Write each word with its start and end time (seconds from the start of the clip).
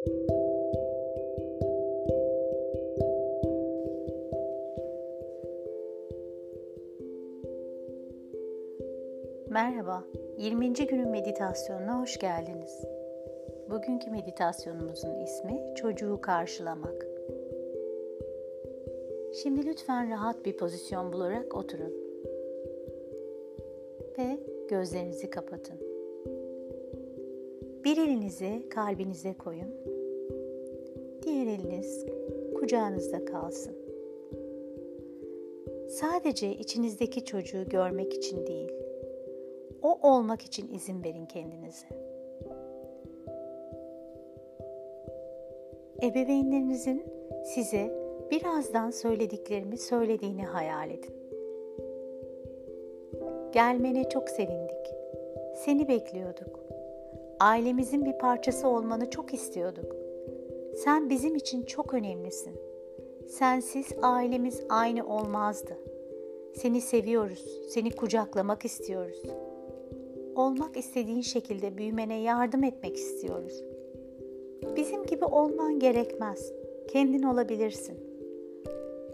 Merhaba, 0.00 0.14
20. 10.38 10.72
günün 10.72 11.08
meditasyonuna 11.08 12.00
hoş 12.00 12.18
geldiniz. 12.18 12.84
Bugünkü 13.70 14.10
meditasyonumuzun 14.10 15.20
ismi 15.20 15.74
çocuğu 15.76 16.20
karşılamak. 16.20 17.06
Şimdi 19.42 19.66
lütfen 19.66 20.10
rahat 20.10 20.44
bir 20.44 20.56
pozisyon 20.56 21.12
bularak 21.12 21.54
oturun. 21.54 21.94
Ve 24.18 24.38
gözlerinizi 24.68 25.30
kapatın. 25.30 25.89
Bir 27.84 27.96
elinizi 27.96 28.68
kalbinize 28.68 29.34
koyun. 29.34 29.68
Diğer 31.22 31.46
eliniz 31.46 32.06
kucağınızda 32.54 33.24
kalsın. 33.24 33.76
Sadece 35.88 36.52
içinizdeki 36.52 37.24
çocuğu 37.24 37.68
görmek 37.68 38.14
için 38.14 38.46
değil, 38.46 38.72
o 39.82 39.98
olmak 40.02 40.42
için 40.42 40.74
izin 40.74 41.04
verin 41.04 41.26
kendinize. 41.26 41.86
Ebeveynlerinizin 46.02 47.04
size 47.44 48.00
birazdan 48.30 48.90
söylediklerimi 48.90 49.78
söylediğini 49.78 50.44
hayal 50.44 50.90
edin. 50.90 51.14
Gelmene 53.52 54.08
çok 54.08 54.28
sevindik. 54.28 54.94
Seni 55.54 55.88
bekliyorduk. 55.88 56.59
Ailemizin 57.40 58.04
bir 58.04 58.18
parçası 58.18 58.68
olmanı 58.68 59.10
çok 59.10 59.34
istiyorduk. 59.34 59.96
Sen 60.84 61.10
bizim 61.10 61.36
için 61.36 61.62
çok 61.62 61.94
önemlisin. 61.94 62.54
Sensiz 63.28 63.86
ailemiz 64.02 64.62
aynı 64.68 65.06
olmazdı. 65.06 65.78
Seni 66.54 66.80
seviyoruz. 66.80 67.44
Seni 67.68 67.90
kucaklamak 67.90 68.64
istiyoruz. 68.64 69.22
Olmak 70.34 70.76
istediğin 70.76 71.20
şekilde 71.20 71.78
büyümene 71.78 72.20
yardım 72.20 72.64
etmek 72.64 72.96
istiyoruz. 72.96 73.64
Bizim 74.76 75.06
gibi 75.06 75.24
olman 75.24 75.78
gerekmez. 75.78 76.52
Kendin 76.88 77.22
olabilirsin. 77.22 77.98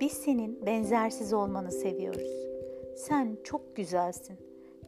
Biz 0.00 0.12
senin 0.12 0.66
benzersiz 0.66 1.32
olmanı 1.32 1.72
seviyoruz. 1.72 2.46
Sen 2.96 3.36
çok 3.44 3.76
güzelsin. 3.76 4.36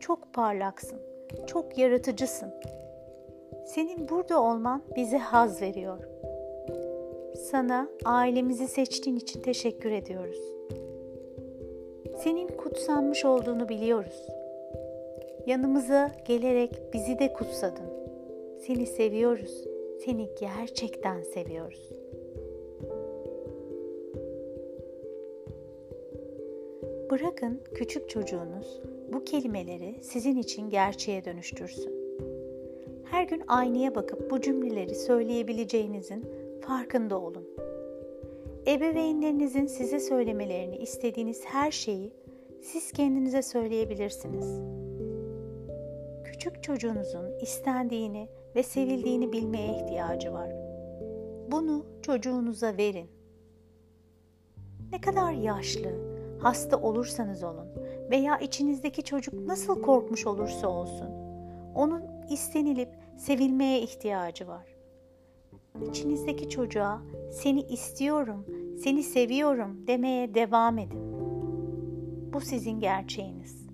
Çok 0.01 0.33
parlaksın. 0.33 0.99
Çok 1.47 1.79
yaratıcısın. 1.79 2.53
Senin 3.65 4.09
burada 4.09 4.43
olman 4.43 4.83
bize 4.97 5.19
haz 5.19 5.63
veriyor. 5.63 5.99
Sana 7.51 7.89
ailemizi 8.05 8.69
seçtiğin 8.69 9.17
için 9.17 9.43
teşekkür 9.43 9.91
ediyoruz. 9.91 10.41
Senin 12.23 12.49
kutsanmış 12.49 13.25
olduğunu 13.25 13.69
biliyoruz. 13.69 14.29
Yanımıza 15.47 16.13
gelerek 16.27 16.93
bizi 16.93 17.19
de 17.19 17.33
kutsadın. 17.33 17.87
Seni 18.67 18.87
seviyoruz. 18.87 19.65
Seni 20.05 20.29
gerçekten 20.41 21.23
seviyoruz. 21.23 21.91
Bırakın 27.11 27.61
küçük 27.75 28.09
çocuğunuz 28.09 28.81
bu 29.13 29.25
kelimeleri 29.25 29.95
sizin 30.03 30.37
için 30.39 30.71
gerçeğe 30.71 31.25
dönüştürsün. 31.25 31.94
Her 33.15 33.25
gün 33.25 33.43
aynaya 33.49 33.95
bakıp 33.95 34.31
bu 34.31 34.41
cümleleri 34.41 34.95
söyleyebileceğinizin 34.95 36.27
farkında 36.61 37.21
olun. 37.21 37.49
Ebeveynlerinizin 38.67 39.67
size 39.67 40.01
söylemelerini 40.01 40.77
istediğiniz 40.77 41.45
her 41.45 41.71
şeyi 41.71 42.13
siz 42.63 42.93
kendinize 42.93 43.43
söyleyebilirsiniz. 43.43 44.61
Küçük 46.25 46.63
çocuğunuzun 46.63 47.39
istendiğini 47.41 48.29
ve 48.57 48.63
sevildiğini 48.63 49.33
bilmeye 49.33 49.77
ihtiyacı 49.77 50.33
var. 50.33 50.51
Bunu 51.51 51.87
çocuğunuza 52.03 52.77
verin. 52.77 53.09
Ne 54.93 55.01
kadar 55.01 55.33
yaşlı, 55.33 55.91
hasta 56.39 56.81
olursanız 56.81 57.45
olun 57.45 57.69
veya 58.11 58.39
içinizdeki 58.39 59.03
çocuk 59.03 59.35
nasıl 59.35 59.83
korkmuş 59.83 60.27
olursa 60.27 60.69
olsun, 60.69 61.09
onun 61.75 62.03
istenilip 62.31 63.04
sevilmeye 63.19 63.81
ihtiyacı 63.81 64.49
var. 64.49 64.75
İçinizdeki 65.89 66.49
çocuğa 66.49 67.03
seni 67.33 67.63
istiyorum, 67.63 68.47
seni 68.83 69.03
seviyorum 69.03 69.87
demeye 69.87 70.35
devam 70.35 70.79
edin. 70.79 71.15
Bu 72.33 72.41
sizin 72.41 72.81
gerçeğiniz. 72.81 73.67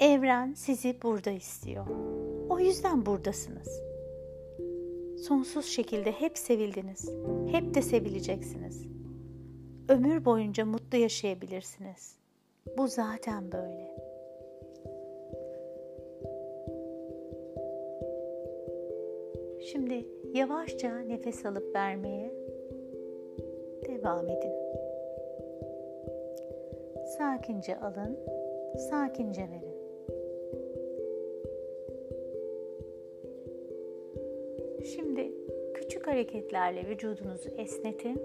Evren 0.00 0.54
sizi 0.54 1.02
burada 1.02 1.30
istiyor. 1.30 1.86
O 2.48 2.58
yüzden 2.58 3.06
buradasınız. 3.06 3.82
Sonsuz 5.26 5.64
şekilde 5.66 6.12
hep 6.12 6.38
sevildiniz. 6.38 7.10
Hep 7.50 7.74
de 7.74 7.82
sevileceksiniz. 7.82 8.86
Ömür 9.88 10.24
boyunca 10.24 10.64
mutlu 10.64 10.98
yaşayabilirsiniz. 10.98 12.16
Bu 12.78 12.88
zaten 12.88 13.52
böyle. 13.52 13.99
Şimdi 19.60 20.06
yavaşça 20.34 20.98
nefes 20.98 21.46
alıp 21.46 21.74
vermeye 21.74 22.34
devam 23.86 24.28
edin. 24.28 24.52
Sakince 27.18 27.76
alın, 27.76 28.18
sakince 28.90 29.40
verin. 29.42 29.80
Şimdi 34.84 35.32
küçük 35.74 36.06
hareketlerle 36.06 36.88
vücudunuzu 36.88 37.48
esnetin. 37.48 38.20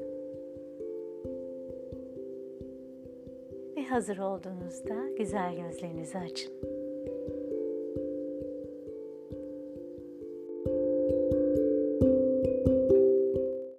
Ve 3.77 3.83
hazır 3.83 4.17
olduğunuzda 4.17 4.95
güzel 5.17 5.55
gözlerinizi 5.55 6.17
açın. 6.17 6.74